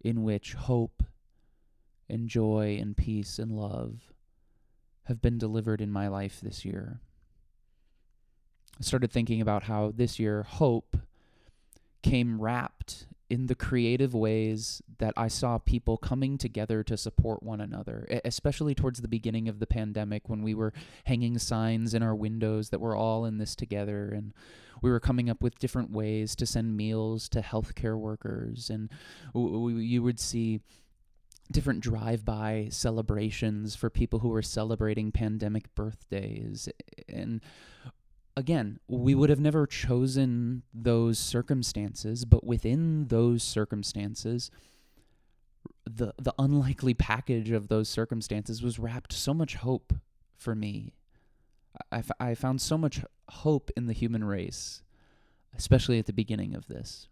in 0.00 0.22
which 0.22 0.54
hope 0.54 1.02
and 2.08 2.28
joy 2.28 2.78
and 2.80 2.96
peace 2.96 3.38
and 3.38 3.52
love 3.52 4.12
have 5.04 5.20
been 5.20 5.38
delivered 5.38 5.80
in 5.80 5.90
my 5.90 6.08
life 6.08 6.40
this 6.40 6.64
year. 6.64 7.00
I 8.78 8.82
started 8.82 9.10
thinking 9.10 9.40
about 9.40 9.64
how 9.64 9.92
this 9.94 10.18
year 10.18 10.42
hope 10.44 10.96
came 12.02 12.40
wrapped 12.40 13.06
in 13.30 13.46
the 13.46 13.54
creative 13.54 14.14
ways 14.14 14.82
that 14.98 15.12
I 15.16 15.28
saw 15.28 15.58
people 15.58 15.96
coming 15.96 16.38
together 16.38 16.82
to 16.84 16.96
support 16.96 17.42
one 17.42 17.60
another, 17.60 18.06
especially 18.24 18.74
towards 18.74 19.00
the 19.00 19.08
beginning 19.08 19.48
of 19.48 19.58
the 19.58 19.66
pandemic 19.66 20.28
when 20.28 20.42
we 20.42 20.54
were 20.54 20.72
hanging 21.04 21.38
signs 21.38 21.94
in 21.94 22.02
our 22.02 22.14
windows 22.14 22.70
that 22.70 22.80
we're 22.80 22.96
all 22.96 23.24
in 23.24 23.38
this 23.38 23.54
together 23.54 24.08
and 24.08 24.32
we 24.80 24.90
were 24.90 25.00
coming 25.00 25.28
up 25.28 25.42
with 25.42 25.58
different 25.58 25.90
ways 25.90 26.34
to 26.36 26.46
send 26.46 26.76
meals 26.76 27.28
to 27.28 27.40
healthcare 27.40 27.98
workers 27.98 28.70
and 28.70 28.88
you 29.34 30.02
would 30.02 30.20
see 30.20 30.60
different 31.50 31.80
drive-by 31.80 32.68
celebrations 32.70 33.74
for 33.74 33.90
people 33.90 34.18
who 34.18 34.28
were 34.28 34.42
celebrating 34.42 35.10
pandemic 35.10 35.74
birthdays. 35.74 36.68
And 37.08 37.40
again, 38.38 38.78
we 38.86 39.16
would 39.16 39.30
have 39.30 39.40
never 39.40 39.66
chosen 39.66 40.62
those 40.72 41.18
circumstances, 41.18 42.24
but 42.24 42.44
within 42.44 43.08
those 43.08 43.42
circumstances, 43.42 44.52
the 45.84 46.14
the 46.18 46.32
unlikely 46.38 46.94
package 46.94 47.50
of 47.50 47.66
those 47.66 47.88
circumstances 47.88 48.62
was 48.62 48.78
wrapped 48.78 49.12
so 49.12 49.34
much 49.34 49.56
hope 49.56 49.92
for 50.36 50.54
me. 50.54 50.94
I, 51.90 51.98
f- 51.98 52.10
I 52.20 52.34
found 52.34 52.60
so 52.60 52.78
much 52.78 53.02
hope 53.28 53.72
in 53.76 53.86
the 53.86 53.92
human 53.92 54.22
race, 54.22 54.82
especially 55.56 55.98
at 55.98 56.06
the 56.06 56.12
beginning 56.12 56.54
of 56.54 56.68
this. 56.68 57.08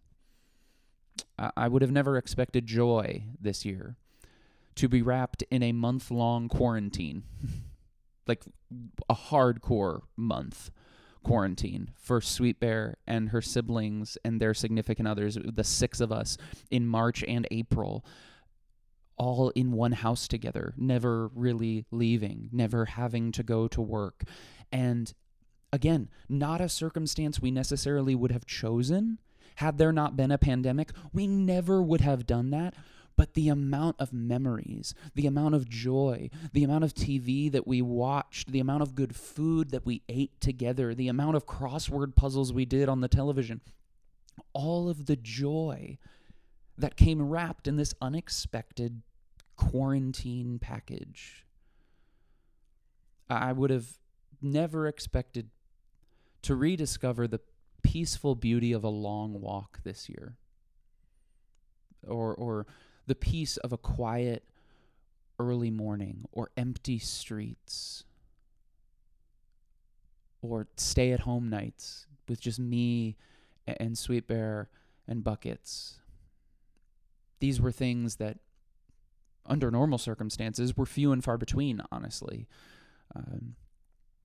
I, 1.37 1.51
I 1.57 1.69
would 1.69 1.83
have 1.83 1.91
never 1.91 2.17
expected 2.17 2.67
joy 2.67 3.25
this 3.41 3.65
year 3.65 3.97
to 4.77 4.89
be 4.89 5.03
wrapped 5.03 5.43
in 5.51 5.65
a 5.65 5.73
month 5.73 6.11
long 6.11 6.49
quarantine, 6.49 7.25
like 8.29 8.45
a 9.09 9.15
hardcore 9.15 10.03
month 10.17 10.71
quarantine 11.27 11.91
for 11.97 12.21
Sweet 12.21 12.61
Bear 12.61 12.99
and 13.05 13.31
her 13.31 13.43
siblings 13.43 14.17
and 14.25 14.41
their 14.41 14.55
significant 14.55 15.09
others, 15.09 15.37
the 15.45 15.65
six 15.65 16.01
of 16.01 16.13
us 16.13 16.39
in 16.71 16.87
March 16.87 17.25
and 17.27 17.49
April, 17.51 18.05
all 19.17 19.51
in 19.57 19.73
one 19.73 19.91
house 19.91 20.29
together, 20.29 20.73
never 20.77 21.27
really 21.35 21.85
leaving, 21.91 22.49
never 22.53 22.85
having 22.85 23.33
to 23.33 23.43
go 23.43 23.67
to 23.67 23.81
work. 23.81 24.23
And 24.71 25.13
again, 25.73 26.11
not 26.29 26.61
a 26.61 26.69
circumstance 26.69 27.41
we 27.41 27.51
necessarily 27.51 28.15
would 28.15 28.31
have 28.31 28.47
chosen. 28.47 29.19
Had 29.57 29.79
there 29.79 29.93
not 29.93 30.17
been 30.17 30.31
a 30.31 30.39
pandemic, 30.39 30.93
we 31.13 31.27
never 31.27 31.83
would 31.83 32.03
have 32.03 32.25
done 32.25 32.51
that 32.51 32.75
but 33.17 33.35
the 33.35 33.49
amount 33.49 33.97
of 33.99 34.13
memories, 34.13 34.95
the 35.15 35.27
amount 35.27 35.55
of 35.55 35.69
joy, 35.69 36.29
the 36.53 36.63
amount 36.63 36.85
of 36.85 36.95
TV 36.95 37.51
that 37.51 37.67
we 37.67 37.81
watched, 37.81 38.53
the 38.53 38.61
amount 38.61 38.83
of 38.83 38.95
good 38.95 39.17
food 39.17 39.71
that 39.71 39.87
we 39.87 40.03
ate 40.09 40.39
together, 40.41 40.95
the 40.95 41.09
amount 41.09 41.37
of 41.37 41.47
crossword 41.47 42.15
puzzles 42.15 42.53
we 42.53 42.67
did 42.67 42.89
on 42.89 43.01
the 43.01 43.09
television, 43.09 43.61
all 44.53 44.89
of 44.89 45.07
the 45.07 45.17
joy 45.17 45.97
that 46.77 46.97
came 46.97 47.23
wrapped 47.29 47.67
in 47.67 47.77
this 47.77 47.95
unexpected 48.03 49.03
quarantine 49.57 50.59
package. 50.59 51.47
I 53.31 53.53
would 53.53 53.71
have 53.71 53.99
never 54.43 54.87
expected 54.87 55.49
to 56.43 56.55
rediscover 56.55 57.27
the 57.27 57.41
peaceful 57.83 58.35
beauty 58.35 58.73
of 58.73 58.85
a 58.85 58.89
long 58.89 59.41
walk 59.41 59.81
this 59.85 60.09
year. 60.09 60.37
Or, 62.07 62.35
or 62.35 62.67
the 63.07 63.15
peace 63.15 63.57
of 63.59 63.73
a 63.73 63.79
quiet 63.79 64.45
early 65.39 65.71
morning 65.71 66.25
or 66.33 66.51
empty 66.57 66.99
streets 66.99 68.05
or 70.43 70.67
stay 70.77 71.13
at 71.13 71.21
home 71.21 71.49
nights 71.49 72.07
with 72.29 72.41
just 72.41 72.59
me 72.59 73.17
and 73.67 73.99
Sweet 73.99 74.27
Bear 74.27 74.69
and 75.07 75.25
Buckets. 75.25 76.01
These 77.41 77.61
were 77.61 77.73
things 77.73 78.17
that, 78.17 78.39
under 79.45 79.71
normal 79.71 79.99
circumstances, 79.99 80.77
were 80.77 80.87
few 80.87 81.13
and 81.13 81.23
far 81.23 81.37
between, 81.37 81.83
honestly. 81.93 82.49
Um, 83.15 83.57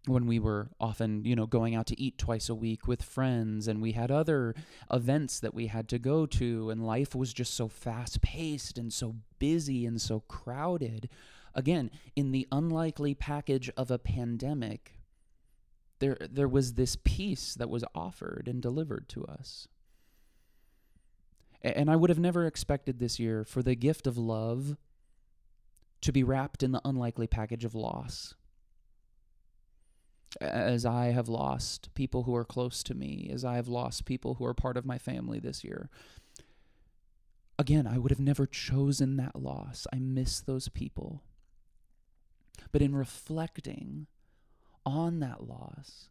when 0.08 0.26
we 0.26 0.40
were 0.40 0.72
often, 0.80 1.24
you 1.26 1.36
know, 1.36 1.46
going 1.46 1.76
out 1.76 1.86
to 1.88 2.00
eat 2.02 2.18
twice 2.18 2.50
a 2.50 2.56
week 2.56 2.88
with 2.88 3.04
friends 3.04 3.68
and 3.68 3.82
we 3.82 3.92
had 3.92 4.10
other 4.10 4.56
events 4.92 5.40
that 5.40 5.54
we 5.54 5.68
had 5.68 5.88
to 5.90 6.00
go 6.00 6.26
to 6.26 6.70
and 6.72 6.86
life 6.86 7.14
was 7.14 7.34
just 7.34 7.54
so 7.54 7.68
fast-paced 7.68 8.78
and 8.78 8.92
so 8.92 9.16
busy 9.38 9.86
and 9.86 10.02
so 10.02 10.22
crowded. 10.22 11.08
Again, 11.54 11.92
in 12.16 12.32
the 12.32 12.48
unlikely 12.52 13.14
package 13.14 13.70
of 13.78 13.92
a 13.92 14.00
pandemic, 14.00 14.98
there 16.00 16.18
there 16.20 16.48
was 16.48 16.74
this 16.74 16.98
peace 17.04 17.54
that 17.54 17.70
was 17.70 17.84
offered 17.94 18.48
and 18.48 18.60
delivered 18.60 19.08
to 19.10 19.24
us. 19.26 19.68
And 21.62 21.92
I 21.92 21.96
would 21.96 22.10
have 22.10 22.18
never 22.18 22.48
expected 22.48 22.98
this 22.98 23.20
year 23.20 23.44
for 23.44 23.62
the 23.62 23.76
gift 23.76 24.08
of 24.08 24.18
love 24.18 24.78
to 26.02 26.12
be 26.12 26.24
wrapped 26.24 26.64
in 26.64 26.72
the 26.72 26.82
unlikely 26.84 27.28
package 27.28 27.64
of 27.64 27.76
loss 27.76 28.34
as 30.40 30.86
I 30.86 31.08
have 31.08 31.28
lost 31.28 31.94
people 31.94 32.24
who 32.24 32.36
are 32.36 32.46
close 32.46 32.84
to 32.84 32.94
me, 32.94 33.30
as 33.34 33.44
I 33.44 33.56
have 33.56 33.68
lost 33.68 34.06
people 34.06 34.36
who 34.36 34.46
are 34.46 34.54
part 34.54 34.78
of 34.78 34.86
my 34.86 34.98
family 34.98 35.40
this 35.40 35.64
year. 35.64 35.90
Again, 37.60 37.86
I 37.86 37.98
would 37.98 38.12
have 38.12 38.20
never 38.20 38.48
chosen 38.48 39.18
that 39.18 39.36
loss. 39.36 39.86
I 39.92 40.00
miss 40.00 40.40
those 40.40 40.70
people. 40.70 41.24
But 42.72 42.82
in 42.82 42.96
reflecting 42.96 44.08
on 44.86 45.20
that 45.20 45.48
loss, 45.48 46.10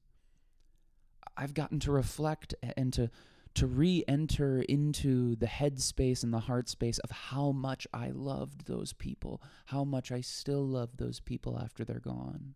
I've 1.37 1.55
gotten 1.55 1.81
to 1.81 1.93
reflect 1.93 2.55
and 2.77 2.93
to 2.93 3.11
to 3.55 3.67
re-enter 3.67 4.61
into 4.63 5.35
the 5.37 5.47
headspace 5.47 6.23
and 6.23 6.33
the 6.33 6.41
heart 6.41 6.69
space 6.69 6.99
of 6.99 7.11
how 7.11 7.51
much 7.51 7.87
I 7.93 8.11
loved 8.11 8.67
those 8.67 8.93
people, 8.93 9.43
how 9.67 9.85
much 9.85 10.13
I 10.13 10.21
still 10.21 10.65
love 10.67 10.97
those 10.97 11.21
people 11.21 11.59
after 11.59 11.85
they're 11.85 11.99
gone. 11.99 12.55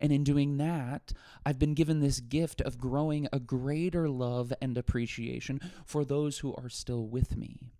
And 0.00 0.12
in 0.12 0.24
doing 0.24 0.58
that, 0.58 1.12
I've 1.44 1.58
been 1.58 1.74
given 1.74 2.00
this 2.00 2.20
gift 2.20 2.60
of 2.60 2.78
growing 2.78 3.28
a 3.32 3.40
greater 3.40 4.08
love 4.08 4.52
and 4.60 4.76
appreciation 4.76 5.60
for 5.84 6.04
those 6.04 6.38
who 6.38 6.54
are 6.54 6.68
still 6.68 7.06
with 7.06 7.36
me. 7.36 7.72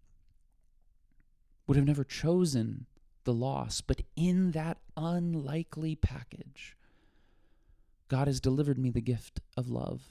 Would 1.66 1.76
have 1.76 1.86
never 1.86 2.04
chosen 2.04 2.86
the 3.24 3.32
loss, 3.34 3.80
but 3.80 4.02
in 4.16 4.52
that 4.52 4.78
unlikely 4.96 5.94
package, 5.94 6.76
God 8.08 8.26
has 8.26 8.40
delivered 8.40 8.78
me 8.78 8.90
the 8.90 9.00
gift 9.00 9.40
of 9.56 9.68
love. 9.68 10.02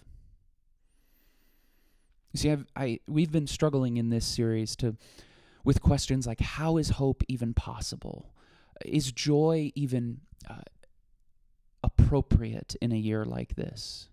You 2.31 2.37
see, 2.37 2.51
I've, 2.51 2.65
I 2.75 2.99
we've 3.07 3.31
been 3.31 3.47
struggling 3.47 3.97
in 3.97 4.09
this 4.09 4.25
series 4.25 4.75
to 4.77 4.95
with 5.63 5.81
questions 5.81 6.25
like 6.27 6.39
how 6.39 6.77
is 6.77 6.91
hope 6.91 7.23
even 7.27 7.53
possible? 7.53 8.33
Is 8.85 9.11
joy 9.11 9.71
even 9.75 10.21
uh, 10.49 10.61
appropriate 11.83 12.75
in 12.81 12.91
a 12.91 12.97
year 12.97 13.25
like 13.25 13.55
this. 13.55 14.09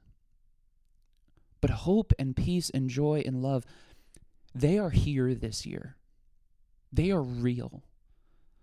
But 1.60 1.70
hope 1.70 2.12
and 2.18 2.36
peace 2.36 2.70
and 2.70 2.88
joy 2.88 3.22
and 3.26 3.42
love, 3.42 3.64
they 4.54 4.78
are 4.78 4.90
here 4.90 5.34
this 5.34 5.66
year. 5.66 5.96
They 6.92 7.10
are 7.10 7.22
real. 7.22 7.82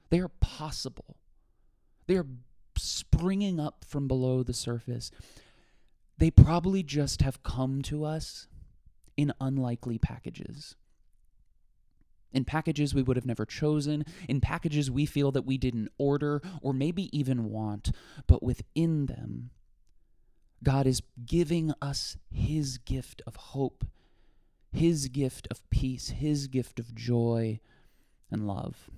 They 0.10 0.20
are 0.20 0.32
possible. 0.40 1.18
They 2.08 2.16
are 2.16 2.28
springing 2.78 3.60
up 3.60 3.86
from 3.88 4.08
below 4.08 4.44
the 4.44 4.54
surface. 4.54 5.12
They 6.18 6.32
probably 6.32 6.84
just 6.84 7.22
have 7.22 7.44
come 7.44 7.82
to 7.84 8.06
us 8.06 8.48
in 9.18 9.34
unlikely 9.40 9.98
packages 9.98 10.76
in 12.34 12.46
packages 12.46 12.94
we 12.94 13.04
would 13.04 13.18
have 13.18 13.26
never 13.26 13.46
chosen, 13.46 14.04
in 14.28 14.42
packages 14.42 14.90
we 14.90 15.06
feel 15.06 15.32
that 15.32 15.46
we 15.46 15.58
didn't 15.58 15.90
order 15.98 16.42
or 16.62 16.74
maybe 16.74 17.16
even 17.18 17.50
want, 17.50 17.92
but 18.28 18.44
within 18.44 19.06
them, 19.06 19.52
God 20.64 20.88
is 20.88 21.02
giving 21.26 21.74
us 21.82 22.18
His 22.32 22.78
gift 22.78 23.22
of 23.28 23.36
hope, 23.36 23.86
His 24.72 25.08
gift 25.10 25.48
of 25.52 25.68
peace, 25.70 26.10
His 26.10 26.48
gift 26.48 26.80
of 26.80 26.96
joy 26.96 27.60
and 28.32 28.48
love. 28.48 28.90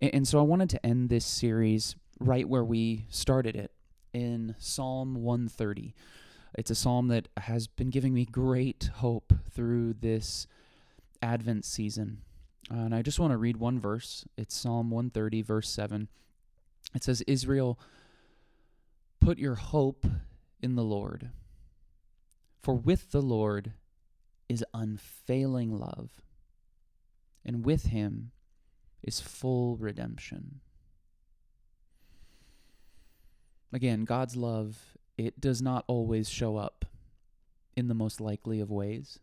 And 0.00 0.28
so 0.28 0.38
I 0.38 0.42
wanted 0.42 0.70
to 0.70 0.86
end 0.86 1.08
this 1.08 1.24
series 1.24 1.96
right 2.20 2.48
where 2.48 2.64
we 2.64 3.06
started 3.08 3.56
it 3.56 3.72
in 4.12 4.54
Psalm 4.58 5.14
130. 5.16 5.94
It's 6.56 6.70
a 6.70 6.74
psalm 6.74 7.08
that 7.08 7.28
has 7.36 7.66
been 7.66 7.90
giving 7.90 8.14
me 8.14 8.24
great 8.24 8.90
hope 8.96 9.32
through 9.50 9.94
this 9.94 10.46
Advent 11.22 11.64
season. 11.64 12.22
Uh, 12.70 12.78
and 12.80 12.94
I 12.94 13.02
just 13.02 13.20
want 13.20 13.32
to 13.32 13.36
read 13.36 13.56
one 13.56 13.78
verse. 13.78 14.24
It's 14.36 14.56
Psalm 14.56 14.90
130, 14.90 15.42
verse 15.42 15.68
7. 15.68 16.08
It 16.94 17.04
says, 17.04 17.22
Israel, 17.22 17.78
put 19.20 19.38
your 19.38 19.54
hope 19.54 20.06
in 20.60 20.74
the 20.74 20.84
Lord, 20.84 21.30
for 22.62 22.74
with 22.74 23.10
the 23.12 23.22
Lord 23.22 23.72
is 24.48 24.64
unfailing 24.72 25.78
love, 25.78 26.22
and 27.44 27.64
with 27.64 27.86
him 27.86 28.32
is 29.02 29.20
full 29.20 29.76
redemption. 29.76 30.60
Again, 33.72 34.04
God's 34.04 34.36
love, 34.36 34.96
it 35.18 35.40
does 35.40 35.60
not 35.60 35.84
always 35.86 36.28
show 36.28 36.56
up 36.56 36.84
in 37.76 37.88
the 37.88 37.94
most 37.94 38.20
likely 38.20 38.60
of 38.60 38.70
ways. 38.70 39.18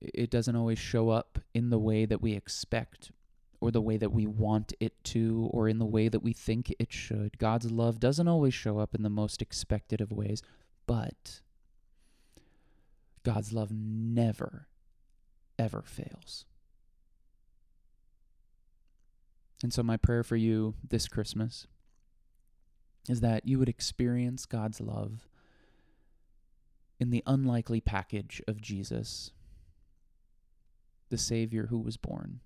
It 0.00 0.30
doesn't 0.30 0.56
always 0.56 0.78
show 0.78 1.10
up 1.10 1.38
in 1.54 1.70
the 1.70 1.78
way 1.78 2.04
that 2.04 2.20
we 2.20 2.34
expect 2.34 3.12
or 3.60 3.70
the 3.70 3.80
way 3.80 3.96
that 3.96 4.12
we 4.12 4.26
want 4.26 4.72
it 4.80 4.92
to 5.04 5.48
or 5.52 5.68
in 5.68 5.78
the 5.78 5.86
way 5.86 6.08
that 6.08 6.22
we 6.22 6.32
think 6.32 6.74
it 6.78 6.92
should. 6.92 7.38
God's 7.38 7.70
love 7.70 7.98
doesn't 7.98 8.28
always 8.28 8.54
show 8.54 8.78
up 8.78 8.94
in 8.94 9.02
the 9.02 9.10
most 9.10 9.40
expected 9.40 10.00
of 10.00 10.12
ways, 10.12 10.42
but 10.86 11.40
God's 13.22 13.52
love 13.52 13.72
never, 13.72 14.68
ever 15.58 15.82
fails. 15.82 16.44
And 19.62 19.72
so, 19.72 19.82
my 19.82 19.96
prayer 19.96 20.22
for 20.22 20.36
you 20.36 20.74
this 20.86 21.08
Christmas 21.08 21.66
is 23.08 23.20
that 23.20 23.46
you 23.46 23.58
would 23.58 23.68
experience 23.68 24.46
God's 24.46 24.80
love 24.80 25.28
in 26.98 27.10
the 27.10 27.22
unlikely 27.26 27.80
package 27.80 28.42
of 28.46 28.60
Jesus, 28.60 29.32
the 31.10 31.18
Savior 31.18 31.66
who 31.66 31.78
was 31.78 31.96
born. 31.96 32.40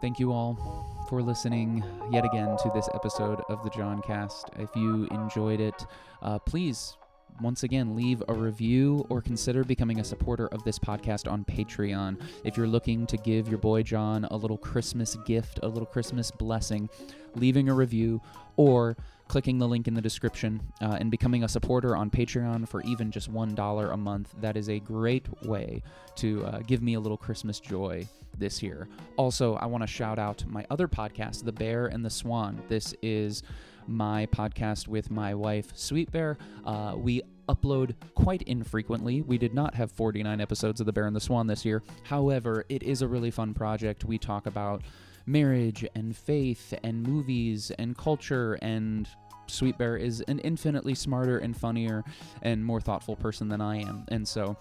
Thank 0.00 0.18
you 0.18 0.32
all 0.32 1.06
for 1.08 1.22
listening 1.22 1.84
yet 2.10 2.24
again 2.24 2.56
to 2.56 2.70
this 2.74 2.88
episode 2.94 3.42
of 3.48 3.62
the 3.62 3.70
JonCast. 3.70 4.58
If 4.58 4.74
you 4.74 5.06
enjoyed 5.10 5.60
it, 5.60 5.86
uh, 6.22 6.38
please 6.38 6.96
once 7.40 7.62
again, 7.62 7.96
leave 7.96 8.22
a 8.28 8.34
review 8.34 9.06
or 9.08 9.22
consider 9.22 9.64
becoming 9.64 10.00
a 10.00 10.04
supporter 10.04 10.48
of 10.48 10.62
this 10.64 10.78
podcast 10.78 11.30
on 11.30 11.44
Patreon. 11.44 12.20
If 12.44 12.56
you're 12.56 12.66
looking 12.66 13.06
to 13.06 13.16
give 13.16 13.48
your 13.48 13.58
boy 13.58 13.82
Jon 13.82 14.26
a 14.26 14.36
little 14.36 14.58
Christmas 14.58 15.16
gift, 15.24 15.60
a 15.62 15.68
little 15.68 15.86
Christmas 15.86 16.30
blessing, 16.30 16.88
leaving 17.34 17.68
a 17.68 17.74
review 17.74 18.20
or 18.56 18.96
clicking 19.30 19.58
the 19.58 19.68
link 19.68 19.86
in 19.86 19.94
the 19.94 20.00
description 20.02 20.60
uh, 20.80 20.96
and 20.98 21.08
becoming 21.08 21.44
a 21.44 21.48
supporter 21.48 21.94
on 21.94 22.10
Patreon 22.10 22.66
for 22.66 22.82
even 22.82 23.12
just 23.12 23.32
$1 23.32 23.92
a 23.92 23.96
month. 23.96 24.34
That 24.40 24.56
is 24.56 24.68
a 24.68 24.80
great 24.80 25.28
way 25.44 25.84
to 26.16 26.44
uh, 26.46 26.58
give 26.66 26.82
me 26.82 26.94
a 26.94 27.00
little 27.00 27.16
Christmas 27.16 27.60
joy 27.60 28.08
this 28.36 28.60
year. 28.60 28.88
Also, 29.16 29.54
I 29.54 29.66
want 29.66 29.84
to 29.84 29.86
shout 29.86 30.18
out 30.18 30.44
my 30.48 30.66
other 30.68 30.88
podcast, 30.88 31.44
The 31.44 31.52
Bear 31.52 31.86
and 31.86 32.04
the 32.04 32.10
Swan. 32.10 32.60
This 32.68 32.92
is 33.02 33.44
my 33.86 34.26
podcast 34.26 34.88
with 34.88 35.12
my 35.12 35.32
wife, 35.32 35.70
Sweet 35.76 36.10
Bear. 36.10 36.36
Uh, 36.64 36.94
we 36.96 37.22
upload 37.48 37.94
quite 38.16 38.42
infrequently. 38.42 39.22
We 39.22 39.38
did 39.38 39.54
not 39.54 39.76
have 39.76 39.92
49 39.92 40.40
episodes 40.40 40.80
of 40.80 40.86
The 40.86 40.92
Bear 40.92 41.06
and 41.06 41.14
the 41.14 41.20
Swan 41.20 41.46
this 41.46 41.64
year. 41.64 41.84
However, 42.02 42.64
it 42.68 42.82
is 42.82 43.00
a 43.00 43.06
really 43.06 43.30
fun 43.30 43.54
project. 43.54 44.04
We 44.04 44.18
talk 44.18 44.46
about 44.46 44.82
marriage 45.30 45.86
and 45.94 46.16
faith 46.16 46.74
and 46.82 47.02
movies 47.02 47.70
and 47.78 47.96
culture 47.96 48.58
and 48.62 49.08
Sweet 49.46 49.76
Bear 49.78 49.96
is 49.96 50.20
an 50.22 50.38
infinitely 50.40 50.94
smarter 50.94 51.38
and 51.38 51.56
funnier 51.56 52.04
and 52.42 52.64
more 52.64 52.80
thoughtful 52.80 53.16
person 53.16 53.48
than 53.48 53.60
I 53.60 53.80
am. 53.82 54.04
And 54.08 54.26
so 54.26 54.56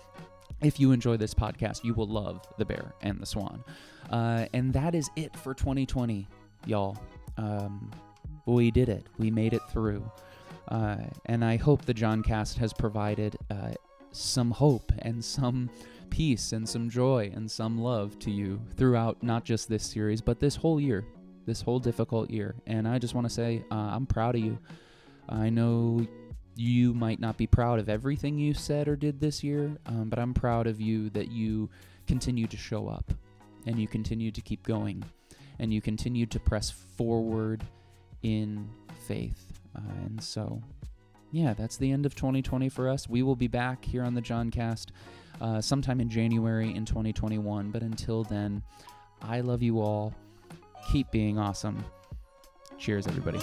if 0.62 0.80
you 0.80 0.92
enjoy 0.92 1.18
this 1.18 1.34
podcast, 1.34 1.84
you 1.84 1.94
will 1.94 2.08
love 2.08 2.46
The 2.58 2.66
Bear 2.66 2.94
and 3.02 3.20
the 3.20 3.26
Swan. 3.26 3.64
Uh, 4.10 4.48
and 4.54 4.74
that 4.74 4.96
is 4.96 5.10
it 5.16 5.36
for 5.38 5.54
2020, 5.54 6.28
y'all. 6.66 6.98
Um, 7.38 7.92
we 8.46 8.72
did 8.72 8.90
it. 8.90 9.06
We 9.18 9.30
made 9.30 9.54
it 9.54 9.62
through. 9.72 10.10
Uh, 10.68 10.98
and 11.28 11.46
I 11.46 11.56
hope 11.56 11.86
the 11.86 11.94
JonCast 11.94 12.58
has 12.58 12.74
provided 12.74 13.38
uh, 13.50 13.72
some 14.12 14.52
hope 14.52 14.92
and 15.00 15.24
some 15.24 15.70
peace 16.10 16.52
and 16.52 16.68
some 16.68 16.90
joy 16.90 17.32
and 17.34 17.50
some 17.50 17.78
love 17.78 18.18
to 18.20 18.32
you 18.32 18.62
throughout 18.76 19.22
not 19.24 19.46
just 19.46 19.70
this 19.70 19.84
series, 19.84 20.22
but 20.22 20.40
this 20.40 20.56
whole 20.56 20.80
year, 20.80 21.06
this 21.46 21.62
whole 21.62 21.80
difficult 21.80 22.30
year. 22.30 22.56
And 22.68 22.88
I 22.88 23.00
just 23.00 23.14
want 23.14 23.28
to 23.28 23.34
say, 23.34 23.64
uh, 23.72 23.76
I'm 23.76 24.06
proud 24.06 24.36
of 24.36 24.42
you. 24.42 24.58
I 25.28 25.50
know 25.50 26.06
you 26.56 26.94
might 26.94 27.20
not 27.20 27.38
be 27.38 27.48
proud 27.48 27.80
of 27.80 27.88
everything 27.88 28.38
you 28.38 28.54
said 28.54 28.88
or 28.88 28.96
did 28.96 29.20
this 29.20 29.44
year, 29.44 29.78
um, 29.86 30.10
but 30.10 30.20
I'm 30.20 30.34
proud 30.34 30.68
of 30.68 30.82
you 30.82 31.10
that 31.12 31.32
you 31.32 31.70
continue 32.08 32.48
to 32.48 32.58
show 32.58 32.88
up 32.88 33.14
and 33.66 33.80
you 33.80 33.88
continue 33.88 34.32
to 34.32 34.42
keep 34.42 34.64
going 34.64 35.04
and 35.60 35.74
you 35.74 35.82
continue 35.82 36.26
to 36.26 36.40
press 36.40 36.70
forward 36.70 37.64
in 38.24 38.70
faith. 39.08 39.60
Uh, 39.76 39.82
and 40.06 40.22
so, 40.22 40.62
yeah, 41.32 41.54
that's 41.54 41.78
the 41.78 41.92
end 41.92 42.06
of 42.06 42.16
2020 42.16 42.70
for 42.70 42.90
us. 42.90 43.08
We 43.08 43.24
will 43.24 43.36
be 43.36 43.48
back 43.48 43.86
here 43.86 44.04
on 44.04 44.14
the 44.14 44.22
JonCast 44.22 44.88
uh, 45.42 45.62
sometime 45.62 46.00
in 46.02 46.10
January 46.10 46.74
in 46.74 46.86
2021. 46.86 47.72
But 47.72 47.84
until 47.84 48.24
then, 48.24 48.64
I 49.22 49.42
love 49.42 49.62
you 49.62 49.80
all. 49.80 50.14
Keep 50.92 51.12
being 51.12 51.38
awesome. 51.38 51.84
Cheers, 52.78 53.08
everybody. 53.08 53.40